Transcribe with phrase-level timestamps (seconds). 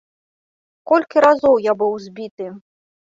[0.91, 2.49] Колькі разоў я быў збіты.